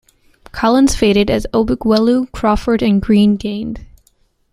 Collins 0.51 0.95
faded 0.95 1.29
as 1.29 1.45
Obikwelu, 1.53 2.31
Crawford 2.31 2.81
and 2.81 2.99
Greene 3.03 3.35
gained. 3.37 3.85